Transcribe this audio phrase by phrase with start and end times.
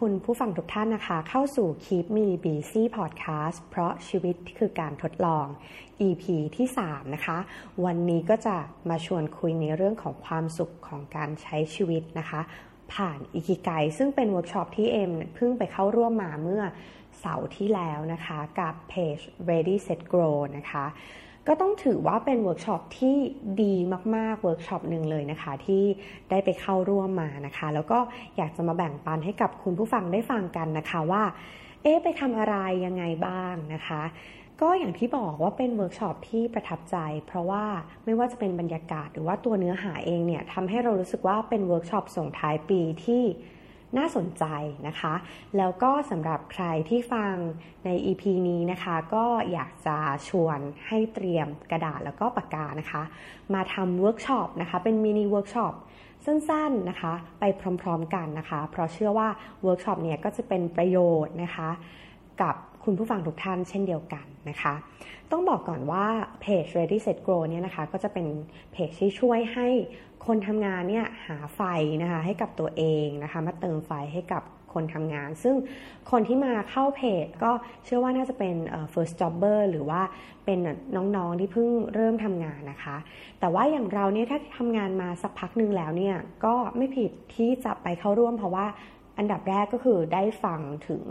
[0.00, 5.46] คุณผู้ฟังทุกท่านนะคะ เข้าสู่ Keep Me Busy Podcast เพราะชีวิตคือการทดลอง
[6.06, 6.24] EP
[6.56, 7.38] ที่ 3 นะคะ
[7.84, 8.56] วันนี้ก็จะ
[8.88, 12.40] มาชวนคุยในเรื่องของความสุขของการใช้ชีวิตนะคะ
[12.94, 16.62] ผ่านอิคิไกซึ่งเป็นเวิร์กช็อปที่เอ็มเพิ่งไปเข้าร่วมมาเมื่อ
[17.20, 20.84] เสาร์ที่แล้วนะคะ กับเพจ Ready Set Grow นะคะ
[21.48, 23.16] ก็ต้องถือว่าเป็นเวิร์กช็อปที่
[23.62, 23.74] ดี
[24.16, 25.84] มากๆเวิร์กช็อปหนึ่งเลยนะคะ ที่
[26.30, 27.98] ได้ไปเข้าร่วมมานะคะ แล้วก็
[28.36, 31.22] อยากจะมาแบ่งปันให้กับคุณผู้ฟังได้ฟังกันนะคะว่า
[31.82, 34.02] เอ๊ไปทำอะไรยังไงบ้างนะคะ
[34.60, 37.64] ก็อย่างที่บอกว่าเป็นเวิร์กช็อปที่ประทับใจ เพราะว่า
[38.04, 43.22] ไม่ว่าจะเป็นบรรยากาศหรือว่าตัวเนื้อหาเองเนี่ยทำให้เรารู้สึกว่าเป็นเวิร์กช็อปส่งท้ายปีที่
[43.98, 44.44] น่าสนใจ
[44.88, 45.14] นะคะ
[45.56, 47.34] แล้วก็สำหรับใครที่ฟัง
[47.84, 49.96] ใน EP นี้นะคะ ก็อยากจะ
[50.28, 53.02] ชวนให้เตรียมกระดาษแล้วก็ปากกานะคะ
[53.54, 55.74] มาทำเวิร์กช็อปนะคะ เป็นมินิเวิร์กช็อป
[56.26, 57.44] สั้นๆนะคะ ไป
[57.82, 59.28] พร้อมๆกันนะคะ เพราะเชื่อว่า
[59.62, 61.68] เวิร์กช็อปเนี่ยก็จะเป็นประโยชน์นะคะ
[62.42, 64.74] กับคุณผู้ฟังทุกท่านเช่นเดียวกันนะคะ
[65.30, 66.06] ต้องบอกก่อนว่า
[66.40, 68.26] เพจ Ready Set Grow เนี่ยนะคะ ก็จะเป็น
[68.72, 69.68] เพจที่ช่วยให้
[70.26, 71.60] คนทำงานเนี่ยหาไฟ
[72.02, 75.56] นะคะให้กับตัวเองนะคะมาเติมไฟให้กับคนทำงาน ซึ่ง
[76.10, 77.52] คนที่มาเข้าเพจก็
[77.84, 78.56] เชื่อว่าน่าจะเป็น
[78.92, 80.02] first jobber หรือว่า
[80.44, 80.58] เป็น
[80.96, 82.96] น้องๆที่เพิ่งเริ่มทำงานนะคะ
[83.40, 88.66] แต่ว่าอย่างเราเนี่ยถ้าทำงานมาสักพักหนึ่งแล้วเนี่ยก็ไม่ผิดที่จะไปเข้าร่วมเพราะว่า
[89.18, 91.02] อันดับแรกก็คือได้ฟังถึง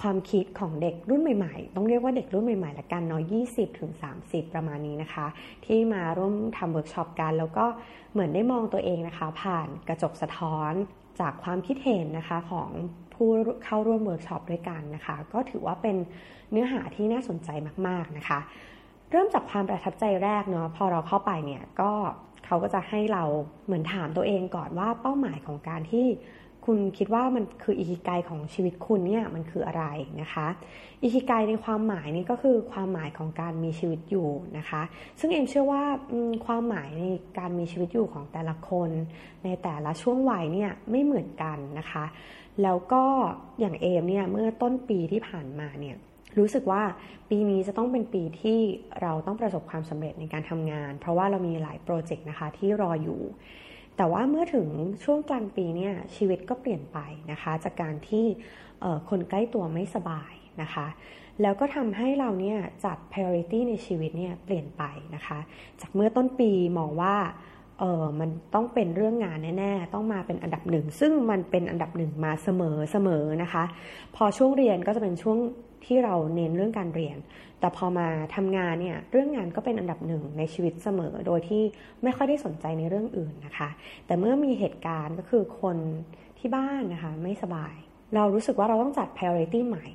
[0.00, 5.26] ความคิดของเด็กรุ่นใหม่ๆ ต้องเรียกว่าเด็กรุ่นใหม่ๆละกันเนาะ20ถึง30 ประมาณนี้นะคะ
[5.64, 7.66] ที่มาร่วมทำเวิร์กช็อปกัน แล้วก็
[8.12, 10.72] เหมือนได้มองตัวเองนะคะ ผ่านกระจกสะท้อน
[11.20, 12.70] จากความคิดเห็นนะคะของ
[13.14, 13.28] ผู้
[13.64, 15.96] เข้าร่วมเวิร์กช็อปด้วยกันนะคะ ก็ถือว่าเป็น
[16.50, 17.48] เนื้อหาที่น่าสนใจ
[17.86, 18.38] มากๆนะคะ
[19.10, 21.92] เริ่มจากความประทับใจแรกเนาะพอเราเข้าไปเนี่ยก็
[22.46, 23.24] เขาก็จะให้เรา
[23.66, 26.06] เหมือนถามตัวเองก่อนว่าเป้าหมายของการที่
[26.70, 29.84] คุณคิดว่ามันคืออิคิไกของชีวิตคุณเนี่ยมันคืออะไร
[30.20, 30.46] นะคะ
[31.02, 34.82] อิคิไกในความหมายนี่ก็คือความหมายของการมีชีวิตอยู่นะคะ
[35.20, 35.82] ซึ่งเอ็มเชื่อว่า
[36.46, 37.04] ความหมายใน
[37.38, 38.90] การมีชีวิตอยู่ของแต่ละคน
[39.44, 42.04] ในแต่ละช่วงวัยเนี่ยไม่เหมือนกันนะคะ
[42.62, 43.04] แล้วก็
[43.60, 45.96] อย่างเอมเนี่ยเมื่อต้นปีที่ผ่านมาเนี่ย
[46.38, 46.82] รู้สึกว่า
[47.30, 48.58] ปีนี้จะต้องเป็นปีที่
[49.02, 53.20] เราต้องประสบความสำเร็จในการทำงาน เพราะว่าเรามีหลายโปรเจกต์นะคะที่รออยู่
[53.98, 54.68] แต่ว่าเมื่อถึง
[55.04, 56.98] ช่วงกลางปีเนี่ยชีวิตก็เปลี่ยนไป
[57.32, 58.24] นะคะ จากการที่
[59.08, 60.32] คนใกล้ตัวไม่สบาย
[60.62, 60.86] นะคะ
[61.42, 64.82] แล้วก็ทำให้เราเนี่ยจัด priority ในชีวิตเนี่ยเปลี่ยนไป
[65.14, 65.38] นะคะ
[65.80, 67.16] จากเมื่อต้นปีมองว่า
[67.78, 73.64] เออมันต้องเป็นเรื่องงานแน่ ๆ ต้องมาเป็นอันดับหนึ่ง ซึ่งมันเป็นอันดับหนึ่งมาเสมอเสมอนะคะ
[74.16, 75.38] พอช่วงเรียนก็จะเป็นช่วง
[75.84, 77.18] ที่เราเน้นเรื่องการเรียน
[77.60, 81.62] แต่พอมาทำงานเนี่ยเรื่องงานก็เป็นอันดับหนึ่งในชีวิตเสมอ โดยที่
[82.02, 83.68] ไม่ค่อยได้สนใจในเรื่องอื่นนะคะ
[84.06, 85.76] แต่เมื่อมีเหตุการณ์ก็คือคน
[86.38, 87.74] ที่บ้านนะคะไม่สบาย
[88.14, 89.86] เรารู้สึกว่าเราต้องจัด priority ใหม่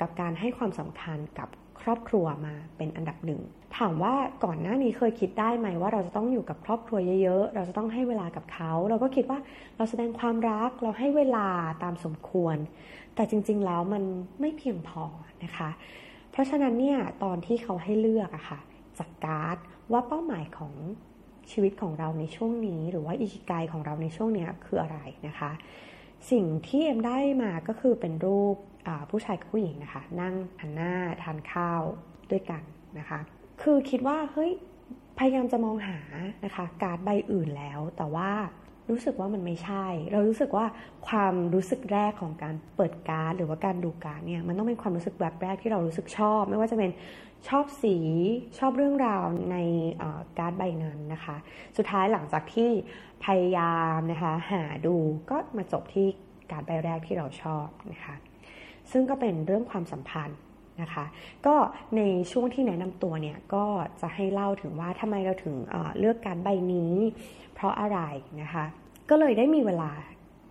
[0.00, 1.48] กับการให้ความสำคัญกับ
[1.82, 3.40] ครอบครัวมาเป็นอันดับหนึ่ง
[3.78, 4.14] ถามว่า
[4.44, 9.38] ก่อนหน้านี้เคยคิดได้ไหมว่าเราจะต้องอยู่กับครอบครัวเยอะๆ เราจะต้องให้เวลากับเขา เราก็คิดว่า
[9.76, 11.48] เราแสดงความรักเราให้เวลา
[11.82, 12.56] ตามสมควร
[13.14, 14.02] แต่จริงๆแล้วมัน
[14.40, 15.04] ไม่เพียงพอ
[15.44, 15.70] นะคะ
[16.30, 18.60] เพราะฉะนั้นเนี่ยตอนที่เขาให้เลือกอะคะ่ะ
[18.98, 19.56] จากการ์ด
[19.92, 20.74] ว่าเป้าหมายของ
[21.50, 25.50] ชีวิตของเราในช่วงนี้ หรือว่าอิคิไกของเราในช่วงนี้คืออะไรนะคะ
[26.30, 28.56] สิ่งที่เอ็มได้มาก็คือเป็นรูป
[29.10, 30.92] ผู้ชายกับผู้หญิงนะคะ นั่งหันหน้า
[31.22, 31.82] ทานข้าว
[32.30, 32.62] ด้วยกัน
[32.98, 33.20] นะคะ
[33.62, 34.52] คือคิดว่าเฮ้ย
[35.18, 35.98] พยายามจะมองหา
[36.44, 38.30] นะคะการ์ดใบอื่นแล้ว แต่ว่า
[38.90, 40.66] รู้สึกว่ามันไม่ใช่ เรารู้สึกว่า
[41.08, 46.90] ความรู้สึกแรกของการเปิดการ์ดหรือว่าการดูการ์ดเนี่ยมันต้องเป็นความรู้สึกแบบแรกที่เรารู้สึกชอบ ไม่ว่าจะเป็น
[47.48, 47.96] ชอบสี
[48.58, 49.56] ชอบเรื่องราวใน
[50.38, 51.36] การ์ดใบนั้นนะคะ
[51.76, 52.70] สุดท้ายหลังจากที่
[53.24, 54.96] พยายามนะคะหาดู
[55.30, 56.06] ก็มาจบที่
[56.50, 58.14] การ์ดใบแรกที่เราชอบนะคะ
[58.92, 60.38] ซึ่งก็เป็นเรื่องความสัมพันธ์
[60.82, 61.04] นะคะ
[61.46, 61.54] ก็
[61.96, 62.02] ใน
[62.32, 63.64] ช่วงที่แนะนำตัวเนี่ยก็
[64.00, 66.94] จะให้เล่าถึงว่าทำไมเราถึงเเลือกการใบนี้
[67.54, 67.98] เพราะอะไร
[68.42, 68.64] นะคะ
[69.10, 69.90] ก็เลยได้มีเวลา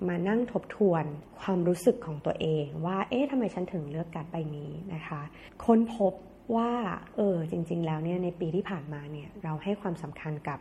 [0.07, 1.03] มานั่งทบทวน
[1.39, 5.21] ความรู้สึกของตัวเองว่า เอ๊ะทำไมฉันถึงเลือกการใบนี้นะคะ
[5.65, 6.13] ค้นพบ
[6.55, 6.71] ว่า
[7.15, 10.59] เออจริง ๆ แล้วเนี่ยในปีที่ผ่านมาเนี่ยเราให้ความสำคัญกับ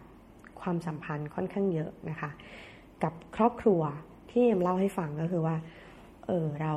[0.60, 2.31] ความสัมพันธ์ค่อนข้างเยอะนะคะ
[3.02, 3.82] กับครอบครัว
[4.31, 5.56] ที่เอ็มเล่าให้ฟังก็คือว่า
[6.26, 6.74] เออเรา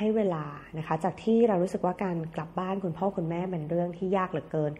[0.00, 0.44] ให้เวลา
[0.78, 4.72] นะคะ จากที่เรารู้สึกว่าการกลับบ้านคุณพ่อคุณแม่เป็นเรื่องที่ยากเหลือเกิน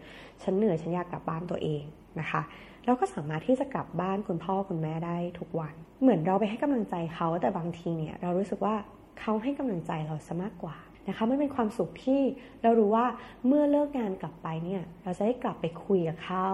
[0.43, 1.83] ฉันเหนื่อยฉันอยากกลับบ้านตัวเอง
[2.19, 2.41] นะคะ
[2.85, 8.75] เราก็สามารถที่จะกลับบ้านคุณพ่อคุณแม่ได้ทุกวัน เหมือนเราไปให้กำลังใจเขาแต่บางทีเนี่ยเรารู้สึกว่า
[9.19, 10.77] เขาให้กำลังใจเราซะมากกว่า
[11.07, 12.21] นะคะมันเป็นความสุขที่
[12.61, 13.05] เรารู้ว่า
[13.47, 16.49] เมื่อเลิกงานกลับไปเนี่ยเราจะได้กลับไปคุยกับเขา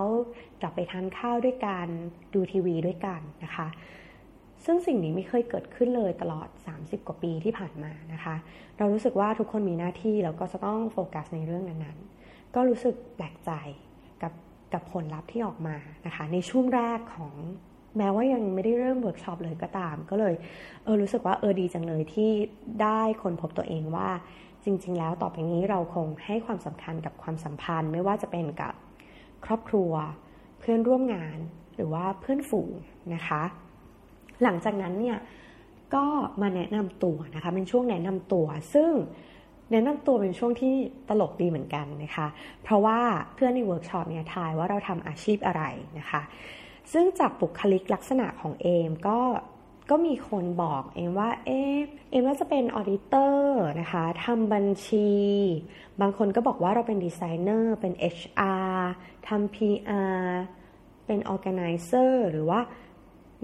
[0.61, 1.87] กลับไปทานข้าวด้วยกัน
[2.33, 3.67] ดูทีวีด้วยกันนะคะ
[4.69, 6.47] ซึ่งสิ่งนี้ไม่เคยเกิดขึ้นเลยตลอด
[6.77, 8.35] 30 กว่าปีที่ผ่านมานะคะ
[8.77, 13.51] เรารู้สึกว่าทุกคนมีหน้าที่แล้วก็จะต้องโฟกัสในเรื่องนั้นๆ ก็รู้สึกแปลกใจ
[14.21, 14.33] กับ
[14.73, 17.33] กับผลลัพธ์ที่ออกมานะคะ ในช่วงแรกของ
[17.97, 20.33] แม้ว่ายังไม่ได้เริ่มเวิร์กช็อปเลยก็ตาม ก็เลย
[20.83, 22.31] เออรู้สึกว่าเออดีจังเลยที่
[22.81, 24.09] ได้ค้นพบตัวเองว่า
[24.65, 28.73] จริง ๆ แล้วต่อไปนี้เราคงให้ความสำคัญกับความสัมพันธ์ ไม่ว่าจะเป็นกับ
[29.45, 29.91] ครอบครัว
[30.59, 31.37] เพื่อนร่วมงาน
[31.75, 32.71] หรือว่าเพื่อนฝูง
[33.15, 33.43] นะคะ
[34.43, 35.17] หลังจากนั้นเนี่ย
[35.95, 36.05] ก็
[36.41, 38.91] มาแนะนำตัวนะคะเป็นช่วงแนะนำตัว ซึ่ง
[39.71, 40.75] แนะนำตัวเป็นช่วงที่
[41.09, 42.27] ตลกดีเหมือนกันนะคะ
[42.63, 42.99] เพราะว่า
[43.33, 45.63] เพื่อนในเวิร์กช็อปเนี่ยทายว่าเราทำอาชีพอะไร
[45.99, 46.21] นะคะ
[46.91, 49.19] ซึ่งจากบุคลิกลักษณะของเอ็มก็
[49.89, 51.49] ก็มีคนบอกเอ็มว่าเอ
[52.11, 55.09] เอ็มว่าจะเป็น auditor นะคะทำบัญชี
[56.01, 58.75] บางคนก็บอกว่าเราเป็นดีไซเนอร์เป็น HR
[59.27, 60.21] ทำ PR
[61.05, 62.59] เป็น organizer หรือว่า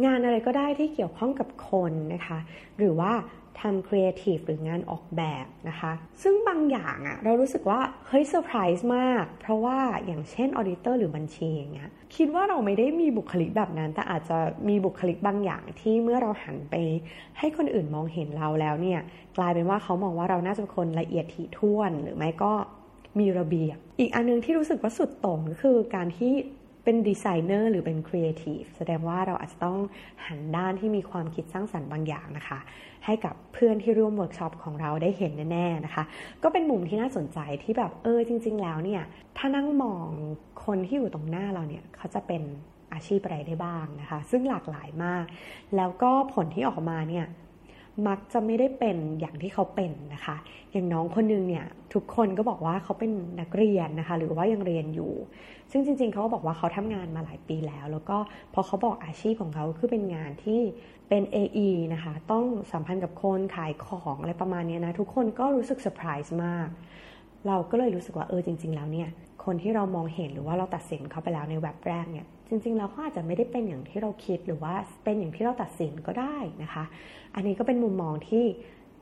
[0.06, 2.40] งานอะไรก็ได้ที่เกี่ยวข้องกับคนนะคะ
[2.78, 3.13] หรือว่า
[3.62, 5.92] ทำครีเอทีฟหรืองานออกแบบนะคะ
[6.24, 14.38] ซึ่งบางอย่างอะเรารู้สึกว่า เฮ้ยเซอร์ไพรส์มาก เพราะว่าอย่างเช่น auditor หรือบัญชีอย่างเงี้ยคิดว่าเราไม่ได้มีบุคลิกแบบนั้น แต่อาจจะ
[14.69, 16.75] มีบุคลิกบางอย่างที่เมื่อเราหันไป
[17.40, 19.00] ให้คนอื่นมองเห็นเราแล้วเนี่ย
[19.38, 22.54] กลายเป็นว่าเขามองว่าเราน่าจะเป็นคนละเอียดถี่ถ้วน หรือไม่ก็
[23.19, 26.34] มีระเบียบ อีกอันนึงที่รู้สึกว่าสุดโต่งก็คือการที่
[26.83, 29.80] เป็นดีไซเนอร์หรือเป็นครีเอทีฟแสดงว่าเราอาจจะต้อง
[30.25, 32.59] หันด้านที่มีความคิดสร้างสรรค์บางอย่างนะคะ
[33.06, 36.03] ให้กับเพื่อนที่ร่วมเวิร์กช็อปของเราได้เห็นแน่ๆนะคะ
[36.44, 39.01] ก็เป็นมุมที่น่าสนใจที่แบบเออจริง ๆ แล้วเนี่ย
[39.38, 40.07] ถ้านั่งมอง
[40.65, 42.41] คนที่อยู่ตรงหน้าเราเนี่ยเขาจะเป็น
[42.94, 45.25] อาชีพอะไรได้บ้างนะคะ ซึ่งหลากหลายมาก
[45.77, 47.25] แล้วก็ผลที่ออกมาเนี่ย
[48.07, 50.36] มักจะไม่ได้เป็นอย่างที่เขาเป็นนะคะ
[50.72, 55.13] อย่างน้องคนนึงเนี่ยทุกคนก็บอกว่าเขาเป็นนักเรียนนะคะ หรือว่ายังเรียนอยู่
[55.72, 58.18] ซึ่งจริง ๆ เขาก็บอกว่าเขาทำงานมาหลายปีแล้ว แล้วก็
[58.54, 60.62] พอเขาบอกอาชีพของเขาคือเป็นงานที่
[61.10, 66.68] เป็น AE นะคะ ต้องสัมพันธ์กับคนขายของอะไรประมาณนี้นะ ทุกคนก็รู้สึกเซอร์ไพรส์มาก
[67.48, 69.10] เราก็เลยรู้สึกว่าเออจริง ๆ แล้วเนี่ย
[69.45, 74.74] คนที่เรามองเห็นหรือว่าเราตัดสินเขาไปแล้วในแว็บแรกเนี่ยจริงๆแล้วเขาอาจจะไม่ได้เป็นอย่างที่เราคิดหรือว่า
[75.04, 76.84] เป็นอย่างที่เราตัดสินก็ได้นะคะ
[77.36, 78.45] อันนี้ก็เป็นมุมมองที่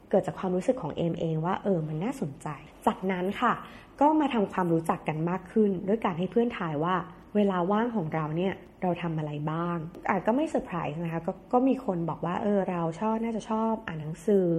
[0.09, 2.47] เกิดจากความรู้สึกของเอมเองว่าเออมันน่าสนใจ
[2.87, 3.53] จากนั้นค่ะ
[4.01, 6.95] ก็มาทำความรู้จักกันมากขึ้น ด้วยการให้เพื่อนทายว่า
[7.35, 9.77] เวลาว่างของเราเนี่ยเราทำอะไรบ้าง
[10.09, 14.51] อาจก็ไม่เซอร์ไพรส์นะคะกก็มีคนบอกว่าเออเราชอบน่าจะชอบอ่านหนังสือ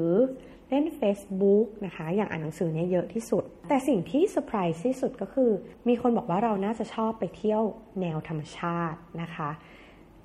[0.69, 5.51] เล่น Facebook นะคะ อย่างอ่านหนังสือเนี่ยเยอะที่สุด แต่สิ่งที่เซอร์ไพรส์ที่สุดก็คือ
[5.89, 7.63] มีคนบอกว่าเราน่าจะชอบไปเที่ยว
[8.01, 9.51] แนวธรรมชาตินะคะ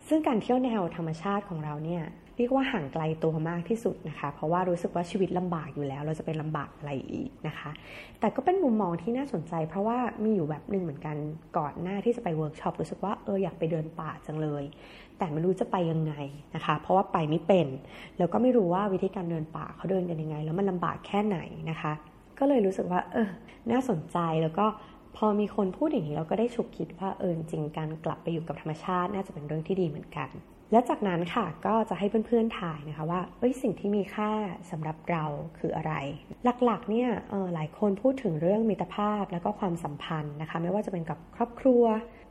[0.07, 2.03] ซึ่งการเที่ยวแนวธรรมชาติของเราเนี่ย
[2.37, 7.71] เรียกว่าห่างไกลตัวมากที่สุดนะคะ เพราะว่ารู้สึกว่าชีวิตลำบากอยู่แล้ว เราจะเป็นลำบากอะไรอีกนะคะ
[8.19, 11.17] แต่ก็เป็นมุมมองที่น่าสนใจ เพราะว่ามีอยู่แบบหนึ่งเหมือนกัน
[11.57, 14.63] ก่อนหน้าที่จะไปเวิร์กช็อปรู้สึกว่าเอออยากไปเดินป่าจังเลย
[15.17, 16.13] แต่ไม่รู้จะไปยังไง
[16.55, 17.67] นะคะ เพราะว่าไปไม่เป็น
[18.17, 21.37] แล้วก็ไม่รู้ว่าวิธีการเดินป่าเขาเดินกันยังไง แล้วมันลำบากแค่ไหน
[21.69, 21.93] นะคะ
[22.39, 23.29] ก็เลยรู้สึกว่าเออ
[23.71, 24.65] น่าสนใจแล้วก็
[25.17, 30.29] พอมีคนพูดอย่างนี้เราก็ได้ฉุกคิดว่าเออจริงการกลับไปอยู่กับธรรมชาติน่าจะเป็นเรื่องที่ดีเหมือนกัน
[30.71, 34.31] และจากนั้นค่ะก็จะให้เพื่อนๆทายนะคะว่าเอ้ยสิ่งที่มีค่า
[34.71, 35.25] สำหรับเรา
[35.59, 35.93] คืออะไร
[36.65, 37.09] หลักๆเนี่ย
[37.53, 41.83] หลายคนพูดถึงเรื่องมิตรภาพแล้วก็ความสัมพันธ์นะคะ ไม่ว่าจะเป็นกับครอบครัว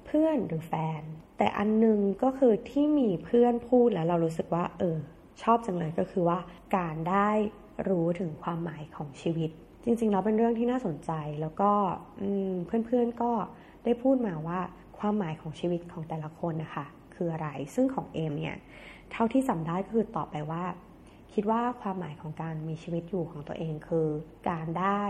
[0.07, 1.03] เพื่อนหรือแฟน
[1.39, 4.97] แต่อันนึงก็คือที่มีเพื่อนพูดแล้วเรารู้สึกว่า เออ
[5.43, 6.39] ชอบจังเลยก็คือว่า
[6.77, 7.31] การได้
[7.89, 9.51] รู้ถึงความหมายของชีวิต
[9.85, 11.71] จริงๆแล้วเป็นเรื่องที่น่าสนใจแล้วก็
[12.67, 13.33] เพื่อนๆก็
[13.85, 14.61] ได้พูดมาว่า
[14.99, 18.57] ความหมายของชีวิตของแต่ละคนนะคะ คืออะไร ซึ่งของเอมเนี่ย
[19.13, 20.65] เท่าที่จำได้ก็คือตอบไปว่า
[21.35, 24.09] คิดว่าความหมายของการมีชีวิตอยู่ของตัวเองคือ
[24.51, 25.03] การได้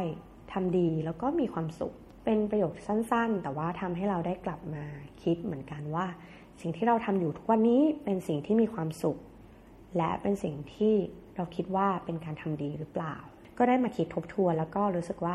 [0.52, 1.94] ทำดีแล้วก็มีความสุข
[2.24, 4.84] เป็นประโยคสั้นๆ แต่ว่าทำให้เราได้กลับมา
[5.22, 6.06] คิดเหมือนกันว่า
[6.60, 9.18] สิ่งที่เราทำอยู่ทุกวันนี้เป็นสิ่งที่มีความสุข
[9.96, 10.94] และเป็นสิ่งที่
[11.36, 13.16] เราคิดว่าเป็นการทำดีหรือเปล่า
[13.58, 15.34] ก็ได้มาคิดทบทวนแล้วก็รู้สึกว่า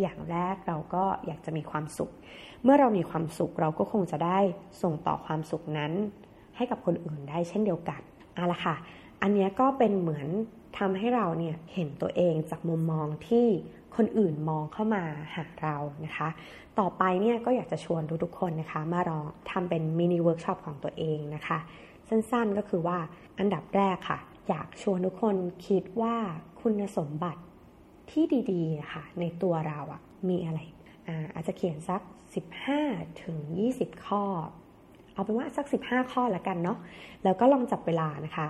[0.00, 2.10] อย่างแรกเราก็อยากจะมีความสุข
[2.64, 4.38] เมื่อเรามีความสุขเราก็คงจะได้
[4.82, 5.92] ส่งต่อความสุขนั้น
[6.56, 8.00] ให้กับคนอื่นได้เช่นเดียวกัน
[8.34, 8.76] เอาละค่ะ
[9.22, 10.28] อันนี้ก็เป็นเหมือน
[10.78, 13.46] ทำให้เราเนี่ยเห็นตัวเองจากมุมมองที่
[13.96, 15.02] คนอื่นมองเข้ามา
[15.34, 16.28] หาเรานะคะ
[16.78, 21.58] ต่อไปเนี่ยก็อยากจะชวนทุกๆคนนะคะ มาลองทำเป็น mini workshop ของตัวเองนะคะ
[22.08, 22.98] สั้นๆก็คือว่า
[23.38, 25.36] อันดับแรกค่ะ อยากชวนทุกคน
[25.66, 26.16] คิดว่า
[26.60, 27.40] คุณสมบัติ
[28.10, 30.60] ที่ดีๆค่ะในตัวเราอะมีอะไร
[31.08, 32.00] อาอาจจะเขียนสัก
[32.62, 33.38] 15ถึง
[33.72, 34.24] 20 ข้อ
[35.12, 36.78] เอาเป็นว่าสัก 15 ข้อละกันเนาะ
[37.24, 38.48] แล้วก็ลองจับเวลานะคะ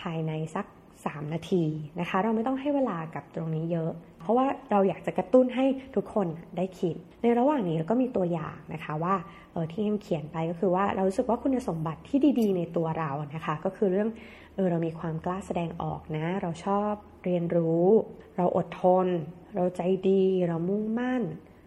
[0.00, 0.66] ภายในสัก
[1.00, 1.64] 3 นาที
[2.00, 5.64] นะคะ เราไม่ต้องให้เวลากับตรงนี้เยอะ เพราะว่าเราอยากจะกระตุ้นให้
[5.96, 6.26] ทุกคน
[6.56, 9.14] ได้คิด ในระหว่างนี้เราก็มีตัวอย่างนะคะว่า
[9.52, 14.08] เออที่เอ็มเขียนไปก็คือว่าเรารู้สึกว่าคุณสมบัติที่ดีๆ ในตัวเรานะคะ ก็คือเรื่อง
[14.54, 16.92] เออเรามีความกล้าแสดงออกนะ เราชอบ
[17.24, 17.84] เรียนรู้
[18.36, 19.06] เราอดทน
[19.54, 21.22] เราใจดี เรามุ่งมั่น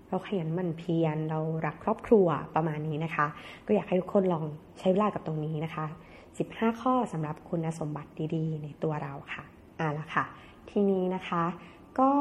[0.09, 3.27] เราขยันหมั่นเพียร เรารักครอบครัวประมาณนี้นะคะ
[3.65, 4.43] ก็อยากให้ทุกคนลอง
[4.79, 5.85] ใช้เวลากับตรงนี้นะคะ
[6.33, 9.43] 15 ข้อสำหรับคุณสมบัติดีๆ ในตัวเราค่ะ
[9.79, 10.25] อ่าละค่ะ
[10.69, 11.43] ทีนี้นะคะ
[11.99, 12.11] ก็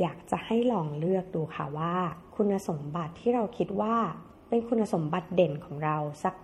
[0.00, 1.94] อยากจะให้ลองเลือกดูค่ะว่า
[2.36, 3.96] คุณสมบัติที่เราคิดว่า
[4.48, 6.34] เป็นคุณสมบัติเด่นของเราสัก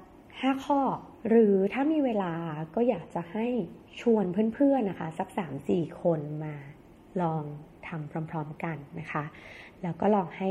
[0.43, 0.81] 5 ข้อ
[1.29, 2.33] หรือถ้ามีเวลา
[2.75, 3.47] ก็อยากจะให้
[4.01, 4.25] ชวน
[4.55, 5.29] เพื่อนๆนะคะ สัก
[5.65, 6.55] 3-4 คนมา
[7.23, 7.43] ลอง
[7.87, 9.25] ทำพร้อมๆกันนะคะ
[9.83, 10.51] แล้วก็ลองให้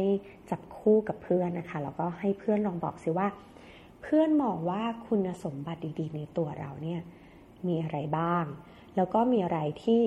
[0.50, 3.28] จับคู่กับเพื่อนนะคะ แล้วก็ให้เพื่อนลองบอกสิว่า
[4.02, 7.00] เพื่อนมองว่าคุณสมบัติดีๆ ในตัวเราเนี่ย
[7.68, 8.46] มีอะไรบ้าง
[8.96, 10.02] แล้วก็มีอะไรที่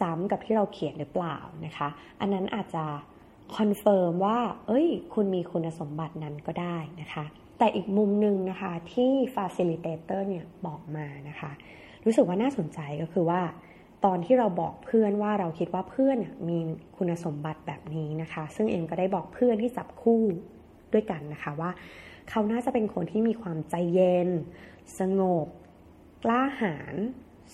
[0.00, 1.88] ซ้ำกับที่เราเขียนหรือเปล่านะคะ
[2.20, 2.84] อันนั้นอาจจะ
[3.56, 7.24] confirm ว่า เอ้ย คุณมีคุณสมบัตินั้นก็ได้นะคะ
[7.58, 11.50] แต่อีกมุมหนึ่งนะคะที่ facilitator เนี่ยบอกมานะคะ
[12.04, 13.40] รู้สึกว่าน่าสนใจก็คือว่า
[14.04, 16.16] ตอนที่เราบอกเพื่อนว่าเราคิดว่าเพื่อน
[16.48, 16.58] มี
[16.96, 20.22] คุณสมบัติแบบนี้นะคะ ซึ่งเอ็มก็ได้บอกเพื่อนที่จับคู่
[20.92, 21.70] ด้วยกันนะคะว่า
[22.30, 24.28] เขาน่าจะเป็นคนที่มีความใจเย็น
[24.98, 25.46] สงบ
[26.24, 26.94] กล้าหาญ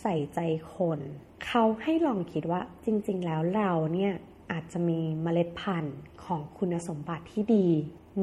[0.01, 0.41] ใส่ใจ
[0.75, 1.01] คน
[1.47, 4.13] เขาให้ลองคิดว่าจริง ๆ แล้วเราเนี่ย
[4.53, 7.67] อาจจะมีเมล็ดพันธุ์ของคุณสมบัติที่ดี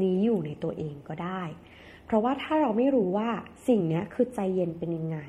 [0.02, 1.42] นี้อยู่ในตัวเองก็ได้
[2.12, 3.30] เพราะว่าถ้าเราไม่รู้ว่า
[3.68, 5.20] สิ่งนี้คือใจเย็นเป็นยังไง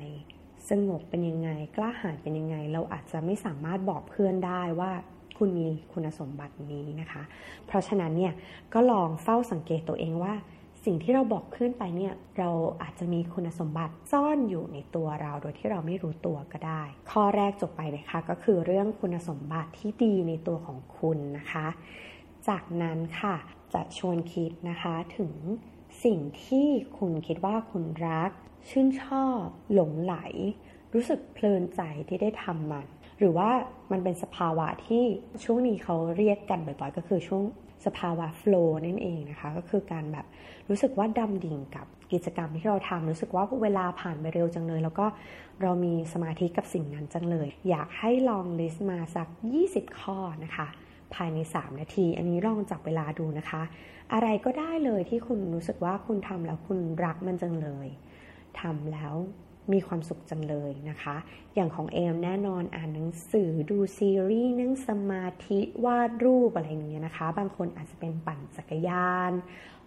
[0.69, 4.91] สงบเป็นยังไง กล้าหาญเป็นยังไง เราอาจจะไม่สามารถบอกเพื่อนได้ว่า
[5.37, 7.23] คุณมีคุณสมบัตินี้นะคะ
[7.67, 8.33] เพราะฉะนั้นเนี่ย
[8.73, 10.33] ก็ลองเฝ้าสังเกตตัวเองว่า
[10.85, 12.49] สิ่งที่เราบอกขึ้นไปเนี่ยเรา
[12.81, 21.67] อาจจะมีคุณสมบัติซ่อนอยู่ในตัวเราโดยที่เราไม่รู้ตัวก็ได้ ข้อแรกจบไปนะคะก็คือเรื่องคุณสมบัติที่ดีในตัวของคุณนะคะ
[22.47, 23.35] จากนั้นค่ะ
[23.73, 25.33] จะชวนคิดนะคะถึง
[26.03, 26.67] สิ่งที่
[26.97, 28.31] คุณคิดว่าคุณรัก
[28.69, 29.43] ชื่นชอบ
[29.73, 30.15] หลงไหล
[30.93, 32.87] รู้สึกเพลินใจที่ได้ทำมัน
[33.19, 33.49] หรือว่า
[33.91, 35.03] มันเป็นสภาวะที่
[35.43, 37.43] ช่วงนี้เขาเรียกกันบ่อยๆ ก็คือช่วง
[37.85, 40.25] สภาวะโฟล์นั่นเองนะคะ ก็คือการแบบ
[40.69, 45.05] รู้สึกว่าดำดิ่งกับกิจกรรมที่เราทำรู้สึกว่าเวลาผ่านไปเร็วจังเลย แล้วก็
[45.61, 49.27] เรามีสมาธิกับสิ่งนั้นจังเลย อยากให้ลองลิสต์มาสัก
[49.63, 50.67] 20 ข้อนะคะ
[51.15, 53.61] ภายใน 3 นาที อันนี้ลองจับเวลาดูนะคะ
[54.13, 57.87] อะไรก็ได้เลยที่คุณรู้สึกว่าคุณทำแล้วคุณรักมันจังเลย
[58.61, 59.15] ทำแล้ว
[59.73, 61.15] มีความสุขจังเลยนะคะ
[61.55, 69.31] อย่างของเอมแน่นอนอ่านหนังสือดูซีรีส์นั่งสมาธิวาดรูปอะไรอย่างเงี้ยนะคะ บางคนอาจจะเป็นปั่นจักรยาน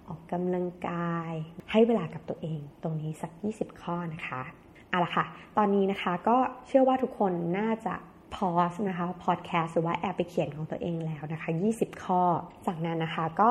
[0.08, 1.32] ออกกำลังกาย
[1.70, 4.42] ให้เวลากับตัวเอง ตรงนี้สัก 20 ข้อนะคะ
[4.90, 5.24] เอาละค่ะ
[5.56, 7.94] ตอนนี้นะคะก็เชื่อว่าทุกคนน่าจะ
[8.36, 12.22] พอสนะคะพอดแคสต์หรือว่าแอบไปเขียนของตัวเองแล้วนะคะ 20 ข้อ
[12.66, 13.50] จากนั้นนะคะก็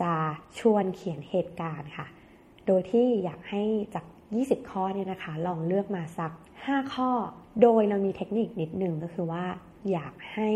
[0.00, 0.12] จะ
[0.58, 2.06] ชวนเขียนเหตุการณ์ค่ะ
[2.66, 3.62] โดยที่อยากให้
[3.94, 4.04] จาก
[4.38, 6.32] 20 ข้อเนี่ยนะคะ ลองเลือกมาสัก
[6.62, 7.10] 5 ข้อ
[7.62, 9.44] โดยเรามีเทคนิคนิดนึงก็คือว่า
[9.90, 10.50] อยากให้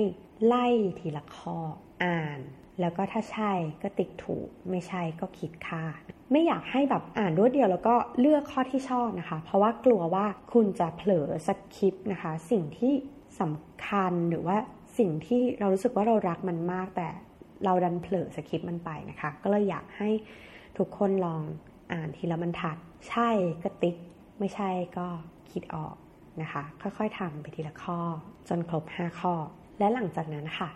[0.46, 0.66] ไล่
[0.98, 1.58] ทีละข้อ
[2.04, 2.40] อ่าน
[2.80, 3.52] แล้วก็ถ้าใช่
[3.82, 5.84] ก็ติ๊กถูก ไม่ใช่ก็คิดค่า
[6.32, 12.94] ไม่อยากให้แบบอ่านรวดเดียวแล้วก็เลือกข้อที่ชอบนะคะ เพราะว่ากลัวว่าคุณจะเผลอสคิปนะคะ สิ่งที่
[13.40, 14.56] สำคัญหรือว่า
[14.98, 17.08] สิ่งที่เรารู้สึกว่าเรารักมันมาก แต่
[17.64, 20.10] เราดันเผลอสคิปมันไปนะคะ ก็เลยอยากให้
[20.78, 21.42] ทุกคนลอง
[21.92, 22.76] อ่านทีละบรรทัด
[23.08, 23.30] ใช่
[23.62, 23.96] ก็ติ๊ก
[24.38, 25.06] ไม่ใช่ก็
[25.52, 25.94] คิดออก
[26.40, 27.98] นะคะ ค่อยๆทำไปทีละข้อ
[28.48, 29.34] จนครบ 5 ข้อ
[29.78, 30.68] และหลังจากนั้นค่ะ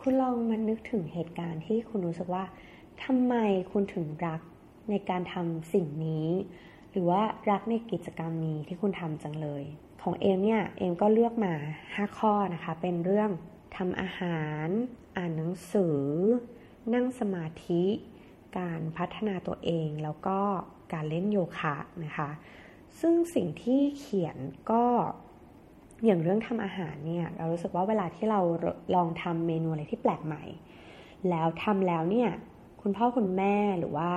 [0.00, 2.44] คุณลองมานึกถึงเหตุการณ์ที่คุณรู้สึกว่า
[3.04, 3.34] ทำไม
[3.72, 4.40] คุณถึงรัก
[4.90, 6.28] ในการทำสิ่งนี้
[6.90, 9.62] หรือว่ารักในกิจกรรมนี้ที่คุณทำจังเลย
[10.02, 11.54] ของเอมเนี่ยเอมก็เลือกมา
[11.86, 13.30] 5 ข้อนะคะ เป็นเรื่อง
[13.76, 14.68] ทำอาหาร
[15.16, 16.00] อ่านหนังสือ
[16.94, 17.84] นั่งสมาธิ
[18.58, 20.38] การพัฒนาตัวเอง แล้วก็
[20.92, 22.30] การเล่นโยคะนะคะ
[23.00, 24.36] ซึ่งสิ่งที่เขียน
[24.70, 24.84] ก็
[26.04, 28.40] อย่างเรื่องทำอาหารเนี่ย เรารู้สึกว่าเวลาที่เรา
[28.94, 30.44] ลองทำเมนูอะไรที่แปลกใหม่
[31.30, 32.30] แล้วทำแล้วเนี่ย
[32.82, 34.10] คุณพ่อคุณแม่หรือว่า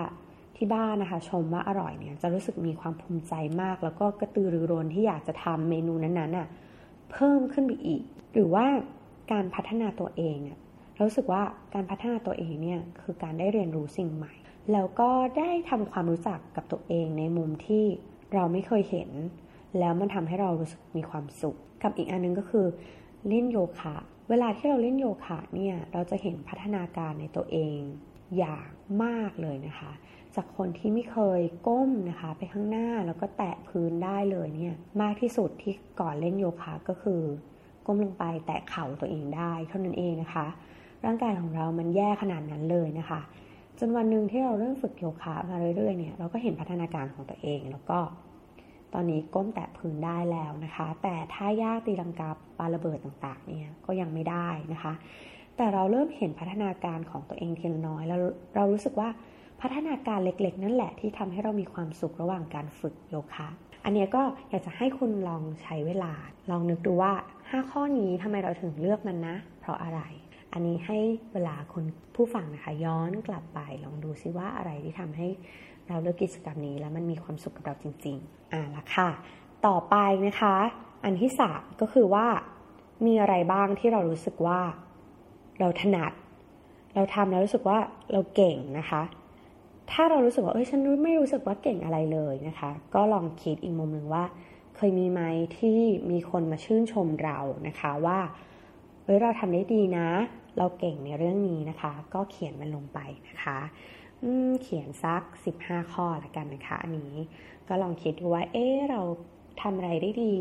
[0.57, 6.47] ที่บ้านนะคะ ชมว่าอร่อยเนี่ยจะรู้สึกมีความภูมิใจมาก แล้วก็กระตือรือร้นที่อยากจะทำเมนูนั้นๆน่ะ
[7.11, 8.01] เพิ่มขึ้นไปอีก
[8.33, 8.65] หรือว่า
[9.31, 10.57] การพัฒนาตัวเองอะ
[11.01, 11.43] รู้สึกว่า
[11.73, 14.33] การพัฒนาตัวเองเนี่ยคือการได้เรียนรู้สิ่งใหม่
[14.73, 17.85] แล้วก็ได้ทำความรู้จักกับตัวเองในมุมที่
[18.33, 19.09] เราไม่เคยเห็น
[19.79, 22.65] แล้วมันทำให้เรารู้สึกมีความสุข กับอีกอันนึงก็คือ
[23.29, 23.95] เล่นโยคะ
[24.29, 27.77] เวลาที่เราเล่นโยคะเนี่ยเราจะเห็นพัฒนาการในตัวเอง
[28.37, 28.69] อย่าง
[29.03, 29.91] มากเลยนะคะ
[30.35, 37.21] จากคนที่ไม่เคยก้มนะคะ ไปข้างหน้าแล้วก็แตะพื้นได้เลยเนี่ยมากที่สุดที่ก่อนเล่นโยคะก็คือ
[37.85, 40.45] ก้มลงไปแตะเข่าตัวเองได้เท่านั้นเองนะคะ
[41.05, 43.19] ร่างกายของเรามันแย่ขนาดนั้นเลยนะคะ
[43.79, 47.99] จนวันหนึ่งที่เราเริ่มฝึกโยคะมาเรื่อยๆเนี่ยเราก็เห็นพัฒนาการของตัวเองแล้วก็
[48.93, 54.93] ตอนนี้ก้มแตะพื้นได้แล้วนะคะ แต่ท่ายากตีลังกาปาระเบิดต่างๆเนี่ยก็ยังไม่ได้นะคะ
[55.57, 58.19] แต่เราเริ่มเห็นพัฒนาการของตัวเองทีละน้อยแล้ว
[58.55, 59.09] เรารู้สึกว่า
[59.63, 63.47] พัฒนาการเล็กๆ นั่นแหละที่ทำให้เรามีความสุขระหว่างการฝึกโยคะ
[63.85, 66.13] อันนี้ก็อยากจะให้คุณลองใช้เวลา
[66.49, 69.99] ลองนึกดูว่า 5 ข้อนี้ทำไมเราถึงเลือกมันนะ เพราะอะไร
[70.53, 70.97] อันนี้ให้
[71.33, 75.27] เวลาคุณผู้ฟังนะคะ ย้อนกลับไปลองดูซิว่าอะไรที่ทำให้
[75.87, 79.09] เราเลือกกิจกรรมนี้แล้วมันมีความสุขกับเราจริง ๆ อ่าละค่ะ
[79.67, 80.55] ต่อไปนะคะ
[81.03, 82.25] อันที่สามก็คือว่า
[83.05, 84.59] มีอะไรบ้างที่เรารู้สึกว่า
[85.59, 86.11] เราถนัด
[86.95, 87.77] เราทำแล้วรู้สึกว่า
[88.11, 89.01] เราเก่งนะคะ
[89.91, 94.23] ถ้าเรารู้สึกว่าเอ้ยฉันไม่รู้สึกว่าเก่งอะไรเลยนะคะ ก็ลองคิดอีกมุมหนึ่งว่า
[94.75, 95.21] เคยมีไหม
[95.57, 95.79] ที่
[96.11, 98.19] มีคนมาชื่นชมเรานะคะว่า
[99.03, 100.07] เอ้ยเราทำได้ดีนะ
[100.57, 102.99] เราเก่งในเรื่องนี้นะคะ ก็เขียนมันลงไป
[103.29, 103.59] นะคะ
[104.63, 105.23] เขียนซัก
[105.59, 107.13] 15 ข้อละกันนะคะ อันนี้
[107.67, 109.01] ก็ลองคิดดูว่า เอ๊เรา
[109.61, 110.35] ทำอะไรได้ดี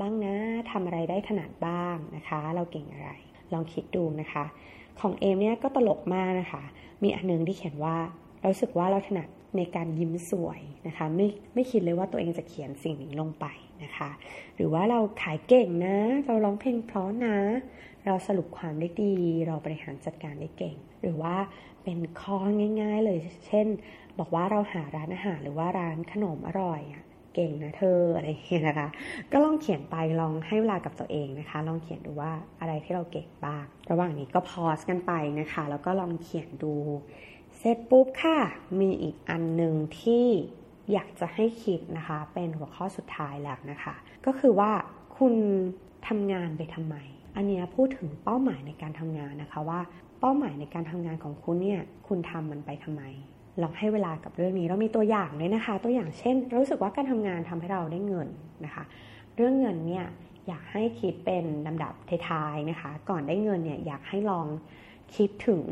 [0.00, 0.36] บ้างนะ
[0.70, 3.10] ทำอะไรได้ถนัดบ้างนะคะ เราเก่งอะไร
[3.52, 4.44] ลองคิดดูนะคะ
[5.00, 6.62] ของเอมเนี่ยก็ตลกมากนะคะ
[7.02, 7.96] มีอันนึงที่เขียนว่า
[8.44, 13.46] ราสึกว่าเราถนัดในการยิ้มสวยนะคะไม่ไม่คิดเลยว่าตัวเองจะเขียนสิ่งนี้ลงไป
[13.82, 14.10] นะคะ
[14.56, 15.96] หรือว่าเราขายเก่งนะ
[16.26, 17.36] เราร้องเพลงเพราะนะ
[18.06, 19.14] เราสรุปความได้ดี
[19.46, 21.36] เราบริหารจัดการได้เก่ง หรือว่า
[21.84, 22.36] เป็นข้อ
[22.80, 23.66] ง่าย ๆ เลย เช่น
[24.18, 28.88] บอกว่าเราหาร้านอาหารหรือว่าร้านขนมอร่อยอะเก่งนะเธออะไรอย่างเงี้ยนะคะ
[29.32, 36.74] ก็ลองเขียนไปลองให้เวลากับตัวเองนะคะ ลองเขียนดูว่าอะไรที่เราเก่งบ้าง ระหว่างนี้ก็พอสกันไปนะคะ แล้วก็ลองเขียนดู
[37.66, 38.38] เสร็จปุ๊บค่ะ
[38.80, 40.26] มีอีกอันหนึ่งที่
[40.92, 43.94] อยากจะให้คิดนะคะ เป็นหัวข้อสุดท้ายแล้วนะคะ
[44.26, 44.70] ก็คือว่า
[45.18, 45.34] คุณ
[46.08, 46.96] ทำงานไปทำไม
[47.36, 49.80] อันนี้พูดถึงเป้าหมายในการทำงานนะคะว่า
[50.20, 53.02] เป้าหมายในการทำงานของคุณเนี่ย คุณทำมันไปทำไม
[53.62, 58.28] ลองให้เวลากับเรื่องนี้เรามีตัวอย่างเลยนะคะ ตัวอย่างเช่นรู้สึกว่าการทำงานทำให้เราได้เงิน
[58.64, 58.84] นะคะ
[59.36, 60.06] เรื่องเงินเนี่ย
[60.48, 61.92] อยากให้คิดเป็นลำดับ
[62.28, 64.46] ท้ายๆนะคะ ก่อนได้เงินเนี่ยอยากให้ลอง
[65.16, 65.62] คิดถึง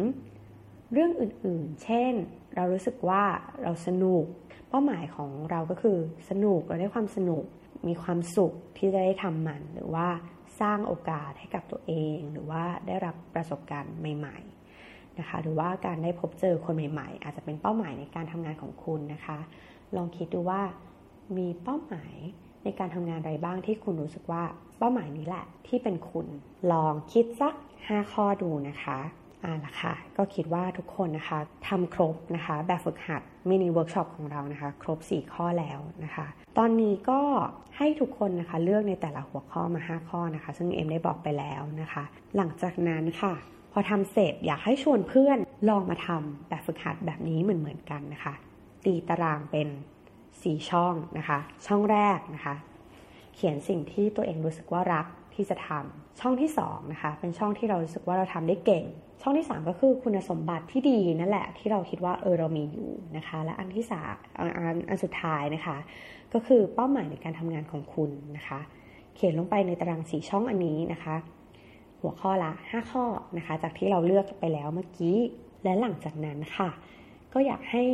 [0.93, 2.13] เรื่องอื่นๆ เช่น
[2.57, 3.23] เรารู้สึกว่า
[3.63, 4.25] เราสนุก
[4.69, 5.99] เป้าหมายของเราก็คือ
[6.31, 7.45] สนุกเราได้ความสนุก
[7.89, 10.09] มีความสุขที่จะได้ทำมัน หรือว่า
[10.61, 19.39] สร้างโอกาสให้กับตัวเอง หรือว่าได้รับประสบการณ์ใหม่ๆนะคะ หรือว่าการได้พบเจอคนใหม่ ๆ อาจจะเป็นเป้าหมายในการทำงานของคุณนะคะ
[19.97, 20.63] ลองคิดดูว่า
[21.37, 22.17] มีเป้าหมาย
[22.65, 24.43] ในการทำงานอะไรบ้างที่คุณรู้สึกว่า
[24.79, 26.27] เป้าหมายนี้แหละที่เป็นคุณ
[26.73, 28.99] ลองคิดสัก 5 ข้อดูนะคะ
[29.45, 36.27] เอาล่ะค่ะก็คิดว่าทุกคนนะคะทำครบนะคะแบบฝึกหัด mini workshop ของเรานะคะ ครบ 4 ข้อแล้วนะคะ
[36.59, 37.21] ตอนนี้ก็
[37.77, 42.05] ให้ทุกคนนะคะเลือกในแต่ละหัวข้อมา 5 ข้อนะคะ ซึ่งเอ็มได้บอกไปแล้วนะคะ
[42.37, 43.35] หลังจากนั้นค่ะ
[43.73, 48.35] พอทำเสร็จอยากให้ชวนเพื่อนลองมาทำแบบฝึกหัดแบบนี้เหมือนเหมือนกันนะคะ
[48.85, 49.69] ตีตารางเป็น
[50.19, 52.55] 4 ช่องนะคะ ช่องแรกนะคะ
[53.35, 58.85] เขียนสิ่งที่ตัวเองรู้สึกว่ารัก ที่จะทำช่องที่2นะคะเป็นช่องที่เรารู้สึกว่าเราทำได้เก่ง
[59.23, 64.42] ช่องที่ 3 ก็คือคุณสมบัติที่ดีนั่นแหละ ที่เราคิดว่าเออเรามีอยู่นะคะ และอันที่สามอั
[64.75, 65.77] นอันสุดท้ายนะคะ
[66.33, 68.61] ก็คือเป้าหมายในการทำงานของคุณนะคะ
[69.14, 71.14] เขียนลงไปในตารางสีช่องอันนี้นะคะ
[72.01, 73.05] หัวข้อละ 5 ข้อ
[73.37, 75.18] นะคะ จากที่เราเลือกไปแล้วเมื่อกี้
[75.64, 76.71] และหลังจากนั้นค่ะ
[77.33, 77.85] ก็อยากให้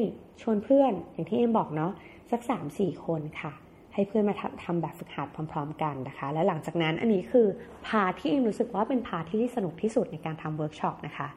[0.40, 1.92] ชวนเพื่อนอย่างที่เอ็มบอกเนาะ
[2.30, 2.40] สัก
[2.72, 3.52] 3-4 คนค่ะ
[3.98, 7.46] ให้เพื่อนมาทำแบบฝึกหัดพร้อม ๆ กันนะคะ และหลังจากนั้นอันนี้คือ
[7.86, 11.28] พาที่เอ็มรู้สึกว่าเป็นพาที่สนุกที่สุดในการทำเวิร์กช็อปนะคะ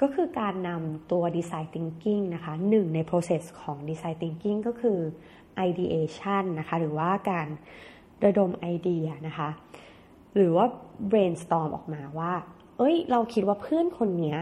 [0.00, 4.98] ก็คือการนำตัว design thinking นะคะหนึ่งใน process ของ design thinking ก็คือ
[5.68, 7.48] ideation นะคะหรือว่าการ
[8.24, 9.48] ระดมไอเดียนะคะ
[10.34, 10.66] หรือว่า
[11.10, 12.32] brainstorm ออกมาว่า
[12.78, 14.36] เอ้ย เราคิดว่าเพื่อนคนนี้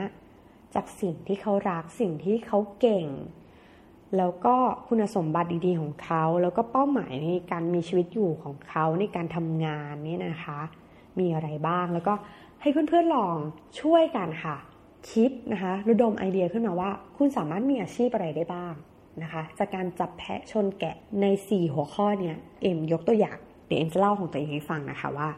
[0.74, 3.06] จากสิ่งที่เขารักสิ่งที่เขาเก่ง
[4.18, 4.54] แล้วก็
[4.88, 10.60] คุณสมบัติดีๆของเขา แล้วก็เป้าหมายในการมีชีวิตอยู่ของเขาในการทำงานนี่นะคะ
[11.18, 12.14] มีอะไรบ้างแล้วก็
[12.60, 13.36] ให้เพื่อนๆลอง
[13.80, 14.56] ช่วยกันค่ะ
[15.10, 18.74] คิดนะคะระดมไอเดียขึ้นมาว่า คุณสามารถมีอาชีพอะไรได้บ้าง
[19.22, 25.28] นะคะ จากการจับแพะชนแกะใน 4 หัวข้อเนี่ยเอ็มยกตัวอย่างเดี๋ยวเอ็มจะเล่าของตัวเองให้ฟังนะคะว่า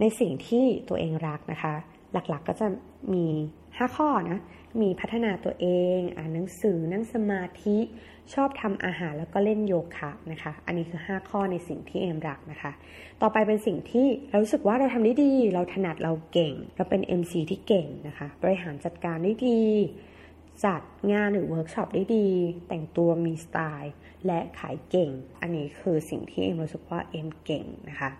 [0.00, 1.72] ในสิ่งที่ตัวเองรักนะคะ
[2.12, 2.66] หลักๆกก็จะ
[3.14, 3.26] มี
[3.62, 4.38] 5 ข้อนะ
[4.80, 7.78] มีพัฒนาตัวเอง อ่านหนังสือนั่งสมาธิ
[8.34, 12.72] ชอบทำอาหารแล้วก็เล่นโยคะนะคะ อันนี้คือ 5 ข้อในสิ่งที่เอมรักนะคะ
[13.22, 19.62] ต่อไปเป็นสิ่งที่เรารู้สึกว่าเราทำได้ดี เราถนัดเราเก่ง เราเป็น MC ที่เก่งนะคะ บริหารจัดการได้ดี
[20.64, 22.28] จัดงานหรือเวิร์กช็อปได้ดี
[22.68, 23.94] แต่งตัวมีสไตล์
[24.26, 28.10] และขายเก่ง อันนี้คือสิ่งที่เอ็มรู้สึกว่าเอ็มเก่งนะคะ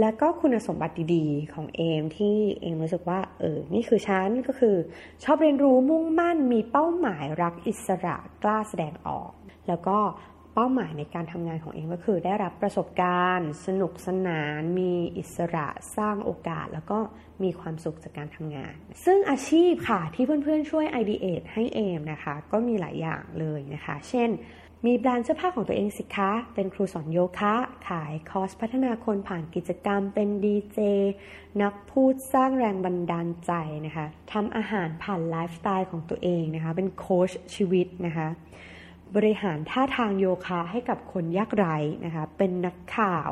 [0.00, 4.76] แล้วก็คุณสมบัติดีๆ ของเอมที่เอมรู้สึกว่าเออนี่คือฉันก็คือ
[5.24, 9.30] ชอบเรียนรู้มุ่งมั่นมีเป้าหมายรักอิสระกล้าแสดงออก
[9.68, 9.98] แล้วก็
[10.54, 16.98] เป้าหมายในการทำงานของเอมก็คือ ได้รับประสบการณ์ สนุกสนาน มีอิสระสร้างโอกาส แล้วก็
[17.42, 24.30] มีความสุขจากการทำงาน ซึ่งอาชีพค่ะที่เพื่อนๆช่วย ideate ให้เอมนะคะ ก็มีหลายอย่างเลยนะคะ เช่น
[24.86, 27.54] มีแบรนด์เสื้อผ้าของตัวเองสิคะ เป็นครูสอนโยคะ
[27.88, 30.78] ขายคอร์สพัฒนาคนผ่านกิจกรรม เป็นดีเจ
[31.62, 33.52] นักพูดสร้างแรงบันดาลใจ
[33.86, 38.28] นะคะทำอาหารผ่านไลฟ์สไตล์ของตัวเองนะคะ เป็นโค้ชชีวิตนะคะ
[39.16, 43.30] บริหารท่าทางโยคะให้กับคนยากไร้นะคะ เป็นนักข่าว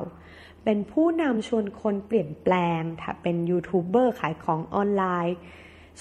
[0.65, 5.37] เป็นผู้นำชวนคนเปลี่ยนแปลงค่ะเป็นยูทูบเบอร์ขายของออนไลน์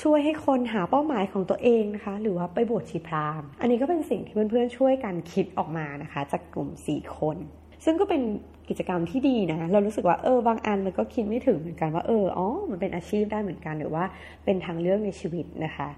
[0.02, 7.38] ช่วยให้คนหาเป้าหมายของตัวเองนะคะ หรือว่าไปบวชชีพราหมณ์ อันนี้ก็เป็นสิ่งที่เพื่อนๆช่วยกันคิดออกมานะคะ จากกลุ่ม 4 คน
[7.86, 8.22] ซึ่งก็เป็น
[8.70, 14.04] กิจกรรมที่ดีนะ เรารู้สึกว่าเออบางอันมันก็คิดไม่ถึงเหมือนกันว่าเอออ๋อมันเป็นอาชีพได้เหมือนกัน หรือว่า
[14.46, 15.90] เป็นทางเลือกในชีวิตนะคะ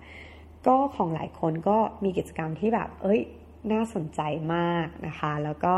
[0.68, 3.22] ก็ของหลายคนก็มีกิจกรรมที่แบบ เอ้ย
[3.72, 4.22] น่าสนใจ
[4.56, 5.76] มากนะคะ แล้วก็